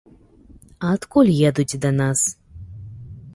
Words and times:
А 0.87 0.93
адкуль 0.99 1.29
едуць 1.51 1.79
да 1.85 1.91
нас? 2.01 2.19